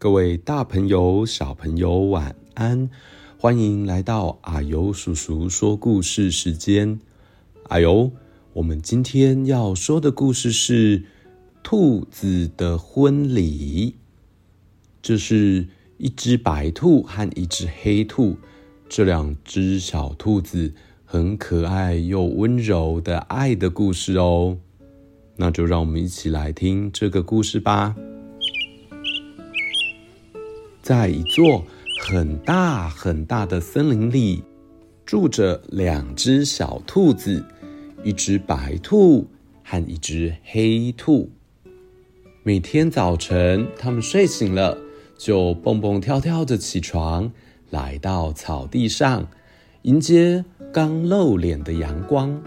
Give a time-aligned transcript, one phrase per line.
[0.00, 2.88] 各位大朋友、小朋友，晚安！
[3.36, 6.98] 欢迎来到阿尤叔叔说故事时间。
[7.64, 8.10] 阿尤，
[8.54, 11.00] 我们今天要说的故事是
[11.62, 13.90] 《兔子的婚礼》。
[15.02, 15.68] 这是
[15.98, 18.38] 一只白兔和一只黑兔，
[18.88, 20.72] 这两只小兔子
[21.04, 24.56] 很可爱又温柔的爱的故事哦。
[25.36, 27.94] 那就让我们一起来听这个故事吧。
[30.90, 31.64] 在一座
[32.02, 34.42] 很大很大的森林里，
[35.06, 37.44] 住着两只小兔子，
[38.02, 39.24] 一只白兔
[39.62, 41.30] 和一只黑兔。
[42.42, 44.76] 每天早晨，他们睡醒了，
[45.16, 47.30] 就蹦蹦跳跳的起床，
[47.70, 49.28] 来到草地上，
[49.82, 52.42] 迎接刚露脸的阳光。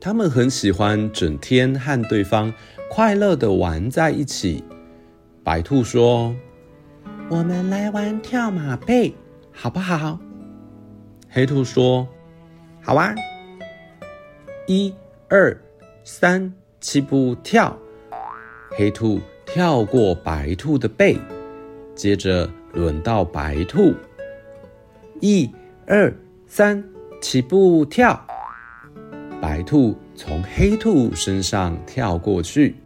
[0.00, 2.50] 他们很喜欢整天和对方
[2.90, 4.64] 快乐的玩在一起。
[5.44, 6.34] 白兔说
[7.28, 9.14] ：“我们来玩跳马背，
[9.52, 10.18] 好不好？”
[11.28, 12.08] 黑兔说
[12.80, 13.14] ：“好啊！
[14.66, 14.94] 一、
[15.28, 15.54] 二、
[16.02, 17.76] 三，起步跳。”
[18.74, 21.18] 黑兔跳过白兔的背，
[21.94, 23.92] 接着轮到白兔。
[25.20, 25.50] 一、
[25.86, 26.10] 二、
[26.46, 26.82] 三，
[27.20, 28.18] 起步跳。
[29.42, 32.76] 白兔从黑兔身上跳过去。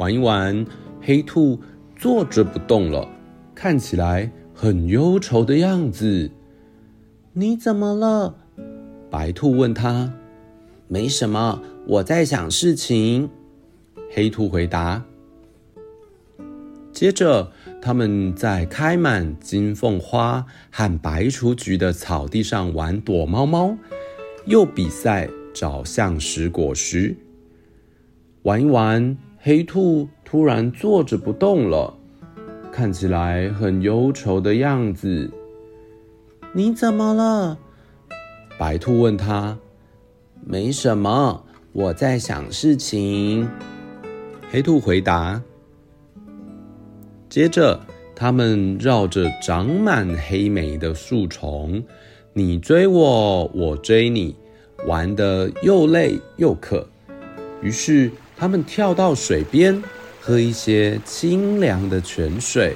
[0.00, 0.64] 玩一玩，
[1.02, 1.60] 黑兔
[1.94, 3.06] 坐着不动了，
[3.54, 6.30] 看起来很忧愁的样子。
[7.34, 8.34] 你怎么了？
[9.10, 10.10] 白兔问他。
[10.88, 13.28] 没什么，我在想事情。
[14.10, 15.04] 黑兔回答。
[16.92, 23.76] 接着，他们在开满金凤花和白雏菊的草地上玩躲猫猫，
[24.46, 27.14] 又比赛找橡实果实。
[28.44, 29.14] 玩一玩。
[29.42, 31.94] 黑兔突然坐着不动了，
[32.70, 35.30] 看起来很忧愁的样子。
[36.52, 37.58] 你怎么了？
[38.58, 39.56] 白兔问他。
[40.44, 41.42] 没什么，
[41.72, 43.48] 我在想事情。
[44.50, 45.42] 黑兔回答。
[47.30, 47.80] 接着，
[48.14, 51.82] 他们绕着长满黑莓的树丛，
[52.34, 54.36] 你追我，我追你，
[54.86, 56.86] 玩得又累又渴。
[57.62, 59.82] 于是，他们跳到水边，
[60.18, 62.74] 喝一些清凉的泉水。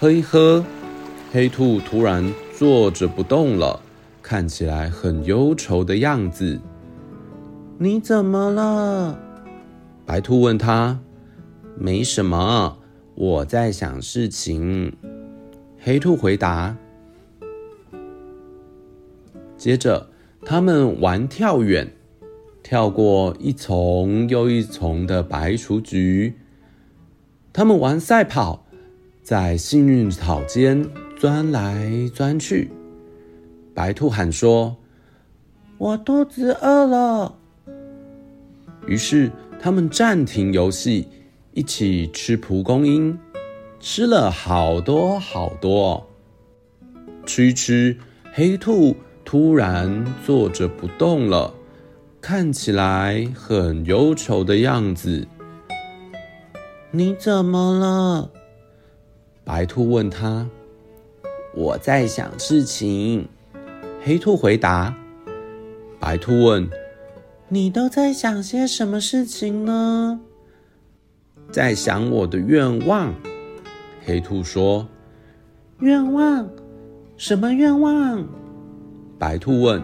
[0.00, 0.64] 喝一喝，
[1.30, 3.78] 黑兔突然坐着不动了，
[4.22, 6.58] 看起来很忧愁的样子。
[7.76, 9.18] 你怎么了？
[10.06, 10.98] 白兔问他。
[11.76, 12.78] 没什么，
[13.14, 14.96] 我在想事情。
[15.78, 16.74] 黑兔回答。
[19.58, 20.08] 接着，
[20.42, 21.92] 他们玩跳远。
[22.64, 26.32] 跳过一丛又一丛的白雏菊，
[27.52, 28.64] 他们玩赛跑，
[29.22, 32.70] 在幸运草间钻来钻去。
[33.74, 34.78] 白兔喊说
[35.76, 37.36] ：“我肚子饿了。”
[38.88, 39.30] 于是
[39.60, 41.06] 他们暂停游戏，
[41.52, 43.18] 一起吃蒲公英，
[43.78, 46.08] 吃了好多好多。
[47.26, 47.98] 吃吃，
[48.32, 51.52] 黑兔突然坐着不动了。
[52.26, 55.28] 看起来很忧愁的样子。
[56.90, 58.30] 你怎么了？
[59.44, 60.48] 白兔问他。
[61.54, 63.28] 我在想事情。
[64.02, 64.96] 黑兔回答。
[66.00, 66.66] 白兔问：
[67.48, 70.18] 你都在想些什么事情呢？
[71.50, 73.12] 在想我的愿望。
[74.02, 74.88] 黑兔说。
[75.80, 76.48] 愿望？
[77.18, 78.26] 什么愿望？
[79.18, 79.82] 白兔问。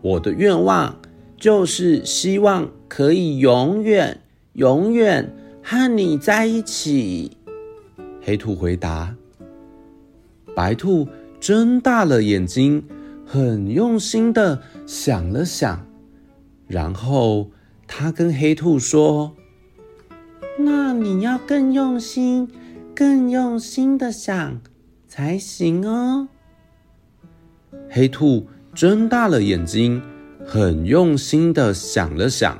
[0.00, 0.96] 我的愿望。
[1.38, 4.20] 就是希望可以永远、
[4.54, 5.32] 永远
[5.62, 7.36] 和你在一起。
[8.20, 9.14] 黑兔回答。
[10.54, 11.06] 白兔
[11.38, 12.82] 睁大了眼睛，
[13.24, 15.86] 很用心的想了想，
[16.66, 17.50] 然后
[17.86, 19.36] 他跟黑兔说
[20.58, 22.48] ：“那你要更用心、
[22.92, 24.60] 更用心的想
[25.06, 26.26] 才行哦。
[27.88, 30.02] 黑兔睁大了眼睛，
[30.50, 32.58] 很用心的想了想。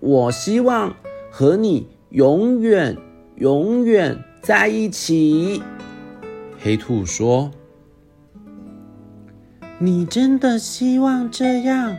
[0.00, 0.96] 我希望
[1.30, 2.96] 和你永远、
[3.36, 5.62] 永远在一起。
[6.58, 7.50] 黑兔说
[9.78, 11.98] ：“你真的希望这样？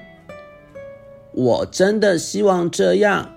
[1.34, 3.30] 我真的希望这样。”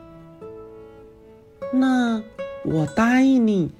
[1.74, 2.22] 那
[2.64, 3.70] 我答应你，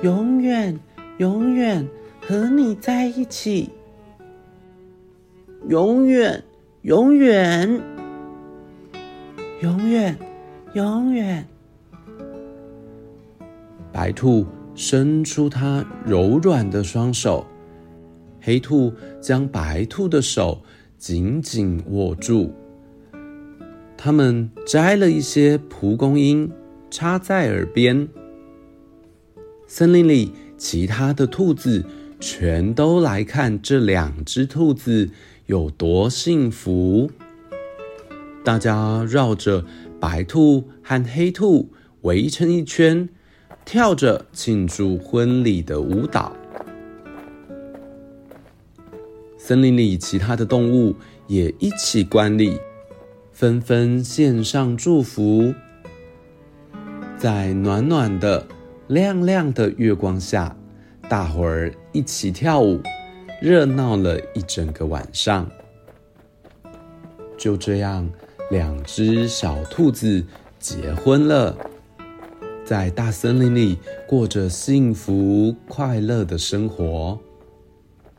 [0.00, 0.80] 永远
[1.18, 1.86] 永远
[2.26, 3.70] 和你在一起，
[5.68, 6.42] 永远
[6.82, 7.80] 永远
[9.60, 10.16] 永远
[10.74, 11.46] 永远。
[13.92, 17.46] 白兔伸出它柔软的双手，
[18.40, 20.62] 黑兔将白兔的手
[20.98, 22.52] 紧紧握住。
[23.96, 26.50] 他们摘了一些蒲公英。
[26.88, 28.08] 插在耳边，
[29.66, 31.84] 森林里其他的兔子
[32.18, 35.10] 全都来看这两只兔子
[35.46, 37.10] 有多幸福。
[38.42, 39.64] 大家绕着
[40.00, 41.70] 白兔和黑兔
[42.02, 43.08] 围成一圈，
[43.64, 46.34] 跳着庆祝婚礼的舞蹈。
[49.36, 50.94] 森林里其他的动物
[51.26, 52.58] 也一起观礼，
[53.32, 55.54] 纷纷献上祝福。
[57.16, 58.46] 在暖暖的、
[58.88, 60.56] 亮亮的月光下，
[61.08, 62.78] 大伙儿一起跳舞，
[63.40, 65.48] 热闹了一整个晚上。
[67.38, 68.06] 就这样，
[68.50, 70.22] 两只小兔子
[70.58, 71.56] 结婚了，
[72.66, 77.18] 在大森林里过着幸福快乐的生活。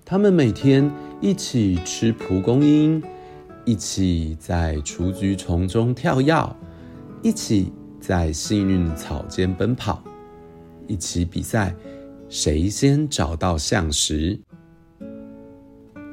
[0.03, 0.91] 他们每天
[1.21, 2.99] 一起吃蒲公英，
[3.63, 6.55] 一起在雏菊丛中跳跃，
[7.21, 7.71] 一起。
[7.99, 10.01] 在幸运草间奔跑，
[10.87, 11.75] 一起比赛，
[12.29, 14.39] 谁先找到橡实。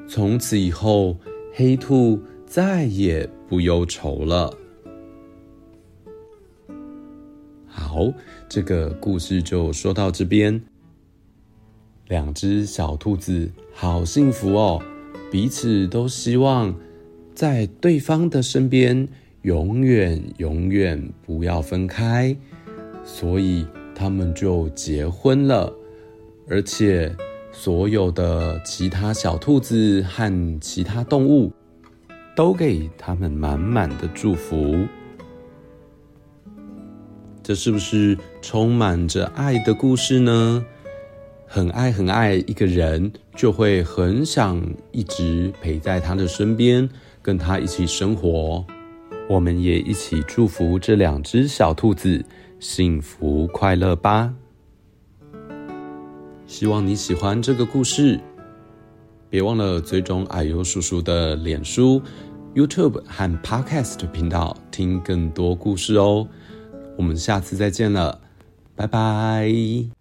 [0.08, 1.16] 从此以后，
[1.52, 4.52] 黑兔再也不忧愁了。
[7.66, 8.12] 好，
[8.48, 10.60] 这个故事就说到这边。
[12.08, 14.82] 两只小兔子好幸福哦，
[15.32, 16.74] 彼此都希望
[17.34, 19.08] 在对方的身边。
[19.42, 22.34] 永远永远不要分开，
[23.04, 25.70] 所以他们就结婚了，
[26.48, 27.14] 而且
[27.52, 31.52] 所有的其他小兔子和其他动物
[32.36, 34.86] 都给他们满满的祝福。
[37.42, 40.64] 这是不是充满着爱的故事呢？
[41.46, 44.60] 很爱很爱一个人，就会很想
[44.92, 46.88] 一直陪在他的身边，
[47.22, 48.64] 跟他一起生活。
[49.28, 52.24] 我们也一起祝福这两只小兔子
[52.58, 54.34] 幸福快乐吧！
[56.46, 58.20] 希望你喜欢这个故事，
[59.30, 62.00] 别忘了追踪阿尤叔叔的脸书、
[62.54, 66.28] YouTube 和 Podcast 频道，听更多故事哦。
[66.96, 68.20] 我们下次再见了，
[68.76, 69.93] 拜拜。